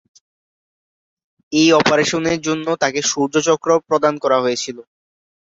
এই 1.51 1.69
অপারেশনের 1.79 2.39
জন্য 2.41 2.67
তাঁকে 2.81 3.01
শৌর্য 3.03 3.35
চক্র 3.47 3.69
প্রদান 3.87 4.13
করা 4.23 4.37
হয়েছিল। 4.43 4.77